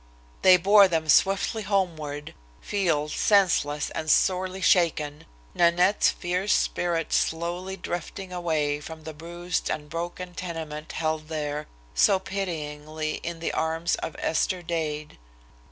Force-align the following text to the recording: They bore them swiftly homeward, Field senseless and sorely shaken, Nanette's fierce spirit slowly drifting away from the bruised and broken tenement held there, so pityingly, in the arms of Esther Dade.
They 0.41 0.57
bore 0.57 0.87
them 0.87 1.07
swiftly 1.09 1.61
homeward, 1.61 2.33
Field 2.59 3.11
senseless 3.11 3.91
and 3.91 4.09
sorely 4.09 4.59
shaken, 4.61 5.27
Nanette's 5.53 6.09
fierce 6.09 6.53
spirit 6.53 7.13
slowly 7.13 7.77
drifting 7.77 8.33
away 8.33 8.79
from 8.79 9.03
the 9.03 9.13
bruised 9.13 9.69
and 9.69 9.91
broken 9.91 10.33
tenement 10.33 10.93
held 10.93 11.27
there, 11.27 11.67
so 11.93 12.17
pityingly, 12.17 13.17
in 13.21 13.41
the 13.41 13.51
arms 13.53 13.93
of 13.97 14.15
Esther 14.17 14.63
Dade. 14.63 15.19